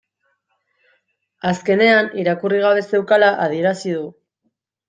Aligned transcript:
Azkenean 1.51 2.09
irakurri 2.23 2.65
gabe 2.65 2.87
zeukala 2.93 3.31
adierazi 3.47 3.95
du 4.01 4.05